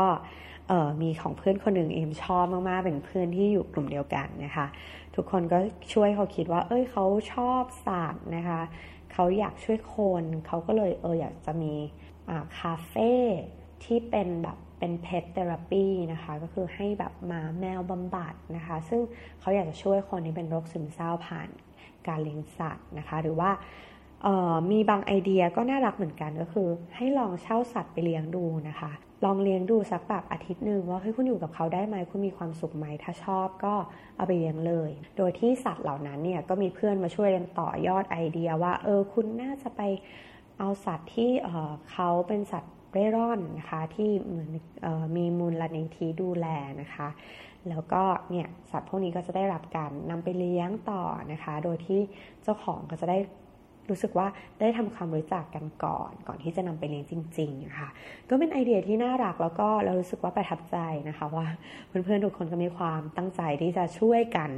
[1.02, 4.66] มีของเพื่อนคนหนึ่งเอมชอบมากๆ เป็นเพื่อนที่อยู่กลุ่มเดียวกันนะคะ
[5.16, 5.58] ทุกคนก็
[5.92, 8.60] ช่วยเขาคิดว่า เอ้ยเขาชอบสัตว์นะคะ
[9.12, 11.74] เขาอยากช่วยคนเขาก็เลยเอออยากจะมี
[12.58, 13.12] คาเฟ่
[13.84, 19.00] ที่เป็นแบบเป็นเพ t เทอราปีนะคะก็คือให้แบบมาแมวบำบัดนะคะ ซึ่ง
[19.40, 21.48] เขาอยากจะช่วยคนที่เป็นโรคซึมเศร้าผ่าน
[22.08, 23.50] การเลี้ยงสัตว์นะคะ หรือว่า
[24.70, 28.92] มีบางไอเดียก็น่ารักเหมือนกันก็คือ ให้ลองเช่าสัตว์ไปเลี้ยงดูนะคะ
[29.24, 33.74] ลองเลี้ยงดูสักแบบอาทิตย์หนึ่งว่าเฮ้ยคุณอยู่กับเขาได้ไหมคุณมีความสุขไหมถ้าชอบก็
[34.16, 39.80] เอาไปเลี้ยงเลย โดยที่สัตว์เหล่านั้นเนี่ยก็มีเพื่อนมาช่วยกันต่อยอดไอเดียว่าเออคุณน่าจะไป
[40.58, 44.50] เอาสัตว์ที่เเขาเป็นสัตว์เร่ร่อนนะคะที่เหมือน
[44.84, 46.46] ออมีมูลนิธิดูแล
[46.80, 47.08] นะคะ
[47.68, 52.00] แล้วก็เนี่ยสัตว์พวกนี้ก็จะได้รับการนำไปเลี้ยงต่อนะคะ โดยที่
[52.42, 53.18] เจ้าของก็จะได้
[53.90, 54.26] รู้สึกว่า
[54.60, 57.88] ได้ทำความรู้จักกันก่อน ก่อนที่จะนำไปเลี้ยงจริงๆนะคะ
[58.28, 60.76] ก็เป็นไอเดียที่น่ารักแล้วก็เรารู้สึกว่าประทับใจ
[61.08, 61.46] นะคะว่า
[61.88, 64.50] เพื่อนๆทุกคนก็มีความตั้งใจที่จะช่วยกัน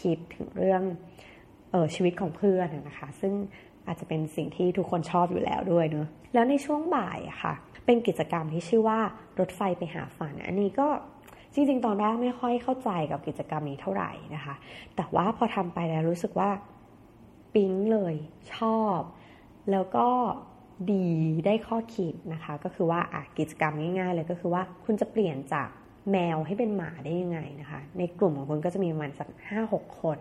[0.00, 0.82] คิดถึงเรื่อง
[1.70, 3.32] เออชีวิตของเพื่อนนะคะ ซึ่ง
[3.86, 7.54] อาจจะเป็นสิ่งที่ทุกคนชอบอยู่แล้วด้วยเนอะแล้วในช่วงบ่ายอะคะ่ะ
[7.86, 8.98] เป็นกิจกรรมที่ชื่อว่า
[9.40, 10.88] รถไฟไปหาฝัน อันนี้ก็
[11.54, 14.54] จริงๆ ตอนแรกไม่ค่อยเข้าใจกับกิจกรรมนี้เท่าไหร่นะคะ
[14.96, 16.50] แต่ว่าพอทำไปแล้วรู้สึกว่า
[17.56, 18.14] ปิ๊งเลย
[18.54, 19.00] ชอบ
[19.70, 20.08] แล้วก็
[20.92, 21.08] ดี
[21.46, 25.68] ได้ข้อคิดนะคะ ก็คือว่าอกิจกรรมง่ายๆเลยก็คือว่าคุณจะเปลี่ยนจาก
[26.10, 30.18] แมวให้เป็นหมาได้ยังไงนะคะ ในกลุ่มของคุณก็จะมีประมาณสักห้าหกคน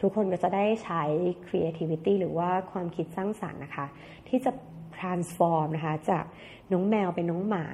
[0.00, 1.02] ทุกคนก็จะได้ใช้
[1.46, 3.86] creativity หรือว่าความคิดสร้างสารรค์นะคะ
[4.28, 4.52] ที่จะ
[4.96, 6.24] transform นะคะ จาก
[6.72, 7.66] น้องแมวเป็นน้องหมา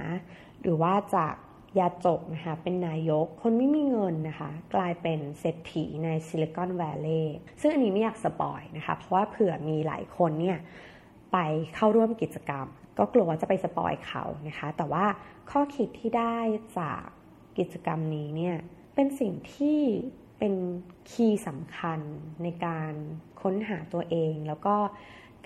[0.63, 1.35] หรือว่าจาก
[1.79, 10.59] ยาจกนะคะเป็นนายก คนไม่มีเงินนะคะ กลายเป็นเศรษฐีใน Silicon Valley ซึ่งอันนี้ไม่อยาก spoil นะคะ เพราะว่าเผื่อมีหลายคนเนี่ย
[11.33, 11.39] ไป
[11.75, 12.67] เข้าร่วมกิจกรรม
[12.99, 15.05] ก็กลัวว่าจะไป spoil เขานะคะ แต่ว่า
[15.51, 16.37] ข้อคิดที่ได้
[16.79, 17.03] จาก
[17.59, 18.57] กิจกรรมนี้เนี่ย
[18.95, 19.81] เป็นสิ่งที่
[20.39, 20.55] เป็น
[21.11, 22.01] key สำคัญ
[22.43, 22.93] ในการ
[23.43, 24.77] ค้นหาตัวเองแล้วก็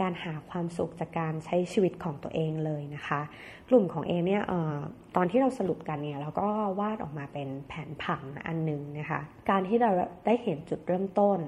[0.00, 3.20] การหาความสุขจากการใช้ชีวิตของตัวเองเลยนะคะ
[3.68, 4.76] กลุ่มของเองเนี่ยออ
[5.16, 6.48] ตอนที่เราสรุปกันเนี่ยเราก็
[6.80, 9.90] วาดออกมาเป็นแผนผังอันหนึ่งนะคะ การที่เรา
[10.26, 11.38] ได้เห็นจุดเริ่มต้น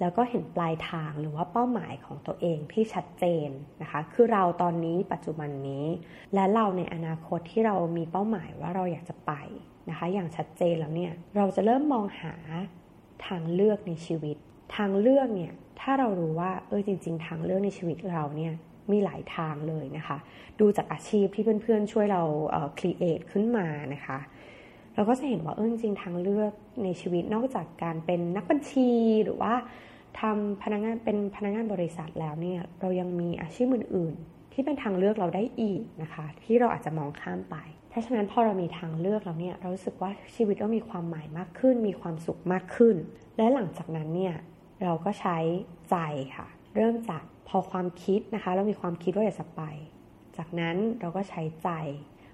[0.00, 3.48] แล้วก็เห็นปลายทางหรือว่าเป้าหมายของตัวเองที่ชัดเจน
[3.82, 5.84] นะคะ คือเราตอนนี้ปัจจุบันนี้
[6.34, 9.32] และเราในอนาคตที่เรามีเป้าหมายว่าเราอยากจะไป
[9.88, 12.34] นะคะ อย่างชัดเจนแล้วเนี่ยเราจะเริ่มมองหา
[13.26, 14.36] ทางเลือกในชีวิต
[14.76, 18.52] ทางเลือกเนี่ย ถ้าเรารู้ว่าเออจริง ๆ ทางเลือกในชีวิตเราเนี่ย
[18.92, 20.18] มีหลายทางเลยนะคะ
[20.60, 24.18] ดูจากอาชีพที่เพื่อนๆช่วยเราเอ่อครีเอทขึ้นมานะคะ
[24.94, 28.90] เราก็จะเห็นว่าเออจริงๆทางเลือกในชีวิตนอกจากการเป็นนักบัญชี
[29.24, 29.54] หรือว่า
[30.20, 37.56] ทำพนักงานเป็นพนักงานบริษัทแล้วเนี่ยเรายังมีอาชีพอื่นๆ ที่เป็นทางเลือกเราได้อีกนะคะ ที่เราอาจจะมองข้ามไป
[37.88, 42.96] เพราะฉะนั้นพอเรามีทางเลือกแล้วเนี่ยเรารู้สึกว่าชีวิตเรามีความหมายมากขึ้น มีความสุขมากขึ้น
[43.36, 44.34] และหลังจากนั้นเนี่ย
[44.82, 45.38] เราก็ใช้
[45.90, 45.96] ใจ
[46.36, 49.62] ค่ะ เริ่มจากพอความคิดนะคะ เรามีความคิดว่าอยากจะไป
[50.36, 51.68] จากนั้นเราก็ใช้ใจ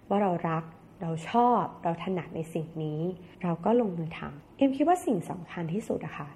[0.09, 0.65] ว่าเรารัก
[1.03, 3.01] เราชอบเราถนัดในสิ่งนี้
[3.43, 6.29] เราก็ลงมือทำเอ็มคิดว่าสิ่งสำคัญที่สุดอะคะ่ะ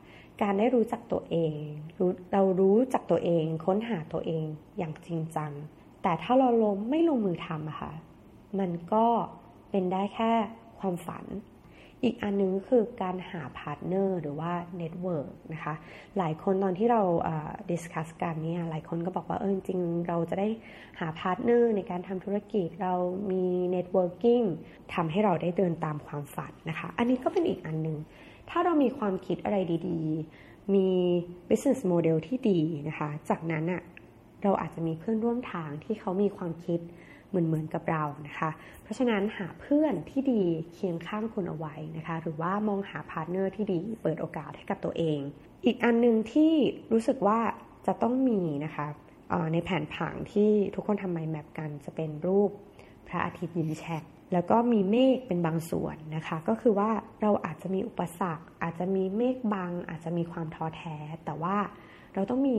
[0.42, 1.54] การได้รู้จักตัวเอง
[1.98, 4.46] รู้เรารู้จักตัวเอง ค้นหาตัวเอง
[4.78, 5.52] อย่างจริงจัง
[6.02, 7.92] แต่ถ้าเราล้มไม่ลงมือทำอะคะ่ะ
[8.58, 9.06] มันก็
[9.70, 10.32] เป็นได้แค่
[10.80, 11.24] ความฝัน
[12.04, 15.74] อีกอันนึงก็คือการหา partner หรือว่า network นะคะ
[16.18, 17.02] หลายคนตอนที่เรา
[17.70, 20.48] discuss กันเนี่ยหลายคนก็บอกว่าเออจริงเราจะได้
[21.00, 22.94] หา partner ในการทำธุรกิจเรา
[23.30, 24.42] มี network ยิ่ง
[24.94, 27.98] ทำให้เราได้เดินตามความฝันนะคะ อันนี้ก็เป็นอีกอันนึง
[28.50, 29.56] ถ้าเรามีความคิดอะไร
[29.88, 30.88] ดีๆ มี
[31.48, 33.82] business model ที่ดีนะคะ จากนั้นอะ
[34.42, 36.80] เราอาจจะมีเพื่อนร่วมทางที่เขามีความคิด
[37.28, 38.50] เหมือนเหมือนกับเรานะคะ
[38.82, 45.18] เพราะฉะนั้นหาเพื่อนที่ดีเคียงข้างคุณเอาไว้นะคะ หรือว่ามองหา partner ที่ดีเปิดโอกาสให้กับตัวเอง
[45.64, 46.52] อีกอันหนึ่งที่
[46.92, 47.40] รู้สึกว่า
[47.86, 48.86] จะต้องมีนะคะ
[49.52, 52.50] ในแผนผังที่ทุกคนทำ mind map กันจะเป็นรูป
[53.08, 56.90] พระอาทิตย์ยิ้มแฉกแล้วก็มีเมฆเป็นบางส่วนนะคะ ก็คือว่า
[57.22, 61.56] เราอาจจะมีอุปสรรค อาจจะมีเมฆบาง อาจจะมีความท้อแท้ แต่ว่า
[62.14, 62.58] เราต้องมี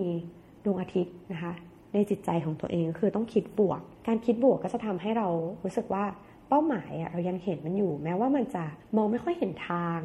[0.65, 1.53] ดวงอาทิตย์นะคะ
[1.93, 5.27] ในจิตใจของตัวเองก็คือต้องคิดบวก การคิดบวกก็จะทำให้เรา
[5.63, 6.05] รู้สึกว่า
[6.47, 9.99] เป้าหมายอะเรายังเห็นมันอยู่ แม้ว่ามันจะมองไม่ค่อยเห็นทาง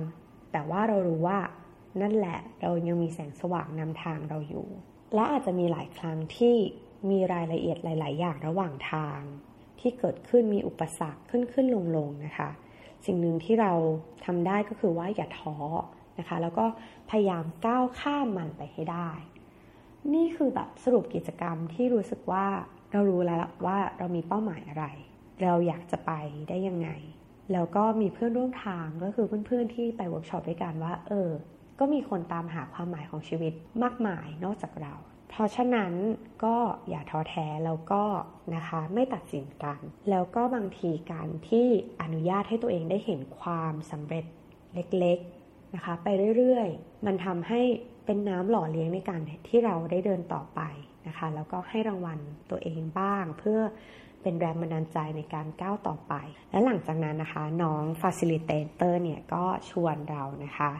[0.52, 1.38] แต่ว่าเรารู้ว่า
[2.00, 4.66] นั่นแหละเรายังมีแสงสว่างนำทางเราอยู่
[5.14, 6.56] และอาจจะมีหลายครั้งที่
[7.10, 9.18] มีรายละเอียดหลาย ๆ อย่างระหว่างทาง
[9.80, 12.50] ที่เกิดขึ้นมีอุปสรรคขึ้นขึ้นลงลงนะคะ
[13.06, 13.72] สิ่งหนึ่งที่เรา
[14.24, 15.56] ทำได้ก็คือว่าอย่าท้อ
[16.18, 16.66] นะคะ แล้วก็
[17.10, 19.10] พยายามก้าวข้ามมันไปให้ได้
[20.14, 22.46] นี่คือแบบสรุปกิจกรรมที่รู้สึกว่า
[22.92, 24.86] เรารู้แล้วว่าเรามีเป้าหมายอะไร
[25.42, 26.12] เราอยากจะไป
[26.48, 26.90] ได้ยังไง
[27.52, 31.30] แล้วก็มีเพื่อนร่วมทางก็คือเพื่อนๆที่ไปเวิร์กช็อปด้วยกันว่า เออ
[31.78, 34.94] ก็มีคนตามหาความหมายของชีวิตมากมายนอกจากเรา
[35.30, 35.92] เพราะฉะนั้น
[36.44, 36.56] ก็
[36.88, 38.04] อย่าท้อแท้แล้วก็
[38.54, 39.78] นะคะไม่ตัดสินกัน
[40.10, 41.66] แล้วก็บางทีการที่
[42.02, 44.24] อนุญาตให้ตัวเองได้เห็นความสำเร็จ
[44.74, 47.60] เล็กๆนะคะไปเรื่อยๆ มันทำให้
[48.04, 50.60] เป็นน้ำหล่อเลี้ยงในการที่เราได้เดินต่อไป
[51.06, 52.18] นะคะ แล้วก็ให้รางวัล
[52.50, 53.60] ตัวเองบ้าง เพื่อ
[54.22, 56.14] เป็นแรงบันดาลใจในการก้าวต่อไป
[56.50, 60.70] และหลังจากนั้นนะคะ น้อง Facilitator เนี่ยก็ชวนเรานะคะ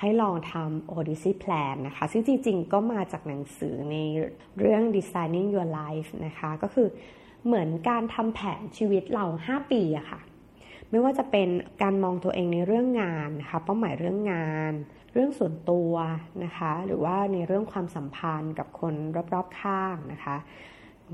[0.00, 3.96] ให้ลองทำ Odyssey Plan นะคะ ซึ่งจริงๆ ก็มาจากหนังสือใน
[4.58, 6.88] เรื่อง Designing Your Life นะคะ ก็คือ
[7.46, 10.20] เหมือนการทำแผนชีวิตเรา 5 ปีอะคะ่ะ
[10.90, 11.48] ไม่ว่าจะเป็น
[11.82, 14.72] การมองตัวเองในเรื่องงานนะคะ เป้าหมายเรื่องงาน
[15.18, 15.92] รื่องส่วนตัว
[16.44, 18.94] นะคะ หรือว่าในเรื่องความสัมพันธ์กับคน
[19.34, 20.36] รอบๆข้างนะคะ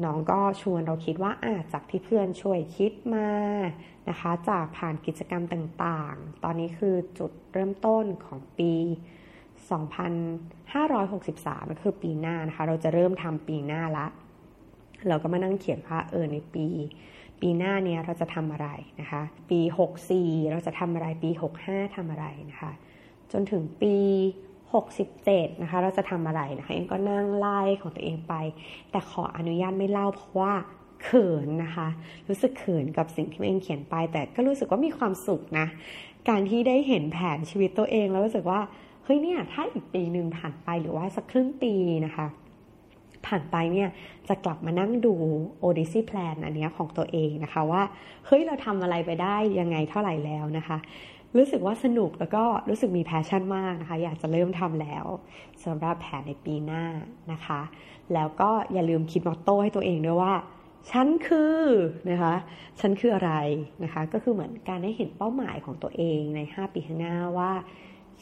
[0.05, 3.29] น้องก็ชวนเราคิดว่าอาจากที่เพื่อนช่วยคิดมา
[4.09, 8.73] นะคะ จากผ่านกิจกรรมต่างๆ ตอนนี้คือจุดเริ่มต้นของปี
[10.43, 14.07] 2563ก็คือปีหน้านะคะ เราจะเริ่มทำปีหน้าละ
[15.09, 16.67] เราก็มานั่งเขียนว่าเออในปี
[17.41, 18.69] ปีหน้าเนี้ยเราจะทำอะไร
[19.01, 19.61] นะคะ ปี
[20.07, 21.31] 64 เราจะทำอะไรปี
[21.65, 22.73] 65ทำอะไรนะคะ
[23.37, 23.97] จนถึงปี
[24.75, 28.35] 67 นะคะ เราจะทำอะไรนะคะ เองก็นั่งไล่ของตัวเองไป
[28.91, 30.53] แต่ขออนุญาตไม่เล่าเพราะว่า
[31.03, 31.89] เขินนะคะ
[32.29, 35.67] รู้สึกเขินกับสิ่งที่เองเขียนไป แต่ก็รู้สึกว่ามีความสุขนะ
[36.29, 38.61] การที่ได้เห็นแผนชีวิตตัวเองแล้วรู้สึกว่า
[39.05, 41.73] เฮ้ยเนี่ย ถ้าอีกปีหนึ่งผ่านไปหรือว่าสักครึ่งปี
[42.07, 42.27] นะคะ
[43.27, 43.89] ผ่านไปเนี่ย
[44.29, 45.15] จะกลับมานั่งดู
[45.63, 47.83] Odyssey Plan อันนี้ของตัวเองนะคะว่า
[48.27, 50.79] เฮ้ยเราทำอะไรไปได้ยังไงเท่าไหร่แล้วนะคะ
[51.37, 55.05] รู้สึกว่าสนุกแล้วก็รู้สึกมี passion มากนะคะ อยากจะเริ่มทำแล้ว
[55.65, 56.85] สำหรับแผนในปีหน้า
[57.33, 57.61] นะคะ
[58.15, 60.35] แล้วก็อย่าลืมคิด motto ให้ตัวเองด้วยว่า
[60.91, 61.61] ฉันคือ
[62.11, 62.35] นะคะ
[62.81, 63.33] ฉันคืออะไร
[63.83, 67.53] นะคะ ก็คือเหมือนการได้เห็นเป้าหมายของตัวเองใน 5 ปีข้างหน้าว่า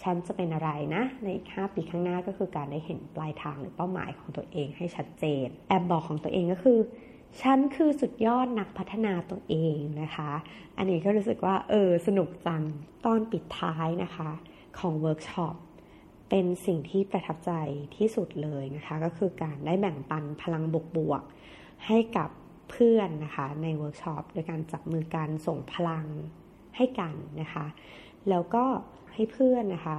[0.03, 6.79] ฉันจะเป็นอะไรนะในอีก5ปีข้างหน้าก็คือการได้เห็นปลายทางหรือเป้าหมายของตัวเองให้ชัดเจน แอบบอกของตัวเองก็คือ
[7.41, 10.31] ฉันคือสุดยอดนักพัฒนาตัวเองนะคะ
[10.77, 12.63] อันนี้ก็รู้สึกว่าเออสนุกจัง
[13.05, 14.31] ตอนปิดท้ายนะคะ
[14.79, 15.57] ของเวิร์กช็อป
[16.31, 17.53] เป็นสิ่งที่ประทับใจ
[17.97, 20.63] ที่สุดเลยนะคะ ก็คือการได้แบ่งปันพลัง
[20.97, 22.31] บวกๆให้กับ
[22.71, 26.07] เพื่อนนะคะในเวิร์กช็อปโดยการจับมือกันส่งพลัง
[26.77, 27.67] ให้กันนะคะ
[28.29, 28.65] แล้วก็
[29.15, 29.99] ให้เพื่อนนะคะ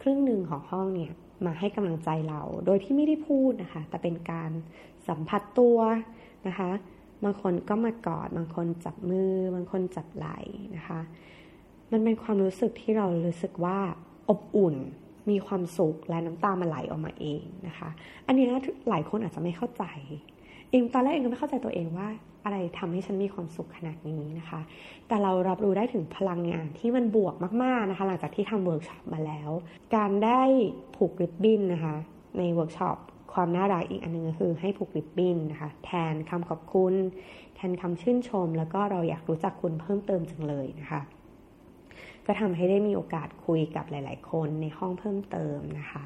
[0.00, 1.12] ครึ่งหนึ่งของห้องเนี่ย
[1.46, 4.50] มาให้กำลังใจเรา โดยที่ไม่ได้พูดนะคะ แต่เป็นการ
[5.08, 5.78] สัมผัสตัว
[6.48, 6.70] นะคะ
[7.24, 10.38] บางคนก็มากอด บางคนจับมือ บางคนจับไหล่
[10.76, 11.00] นะคะ
[11.90, 13.78] มันเป็นความรู้สึกที่เรารู้สึกว่า
[14.30, 14.76] อบอุ่น
[15.30, 17.88] มีความสุขและน้ำตามันไหลออกมาเองนะคะ
[18.26, 18.44] อันนี้
[18.90, 19.84] หลายคนอาจจะไม่เข้าใจ
[20.70, 22.08] เอม ตอนแรกเอมก็ไม่เข้าใจตัวเองว่า
[22.44, 24.60] อะไรทำให้ฉันมีความสุขขนาดนี้นะคะ
[25.08, 29.50] แต่เรารับรู้ได้ถึงพลังงานที่มันบวกมากๆนะคะ หลังจากที่ทำเวิร์กช็อปมาแล้ว
[29.96, 30.42] การได้
[30.96, 31.94] ผูกริบบิ้นนะคะ
[32.38, 32.98] ในเวิร์กช็อป
[33.32, 36.94] ความน่ารักอีกอันนึงก็คือให้ผูกริบบิ้นนะคะ แทนคำขอบคุณ
[37.54, 41.00] แทนคำชื่นชม แล้วก็เราอยากรู้จักคุณเพิ่มเติมจังเลยนะคะ
[42.26, 46.02] ก็ทำให้ได้มีโอกาสคุยกับหลาย ๆ คนในห้องเพิ่มเติมนะคะ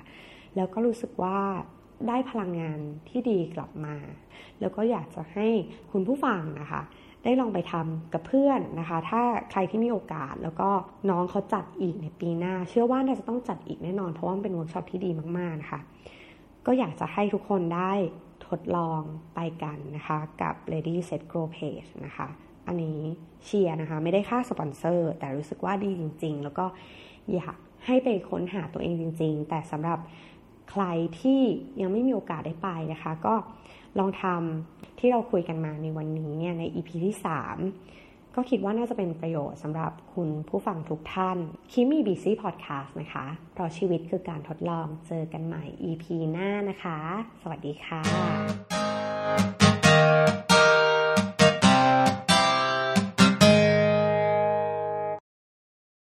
[0.57, 1.39] แล้วก็รู้สึกว่า
[2.09, 3.97] ได้พลังงานที่ดีกลับมา
[4.61, 5.47] แล้วก็อยากจะให้
[5.93, 6.83] คุณผู้ฟังนะคะ
[7.25, 10.69] ได้ลองไปทำกับเพื่อนนะคะ ถ้าใครที่มีโอกาสแล้วก็
[11.11, 15.81] น้องเขาจัดอีกในปีหน้า เชื่อว่าน่าจะต้องจัดอีกแน่นอน เพราะว่ามันเป็นเวิร์กช็อปที่ดีมากๆนะคะ
[16.67, 17.93] ก็อยากจะให้ทุกคนได้
[18.49, 19.01] ทดลอง
[19.35, 22.29] ไปกันนะคะกับ Ready Set Grow Page นะคะ
[22.67, 23.01] อันนี้
[23.45, 26.67] เชียร์นะคะ ไม่ได้ค่าสปอนเซอร์ แต่รู้สึกว่าดีจริง ๆ แล้วก็
[27.35, 29.99] อยากให้ไปค้นหาตัวเองจริง ๆ แต่สำหรับ
[30.71, 30.85] ใคร
[31.21, 31.41] ที่
[31.81, 33.35] ยังไม่มีโอกาสได้ไปนะคะ ก็
[33.99, 38.04] ลองทำที่เราคุยกันมาในวันนี้เนี่ยใน EP ที่ 3
[38.35, 41.39] ก็คิดว่าน่าจะเป็นประโยชน์สำหรับคุณผู้ฟังทุกท่าน
[41.73, 46.99] คิมมี่บีซีพอดแคสต์นะคะเพราะชีวิตคือการทดลองเจอกันใหม่ EP หน้านะคะ
[47.43, 48.03] สวัสดีค่ะ